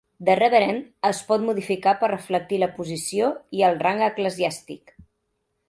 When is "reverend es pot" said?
0.37-1.43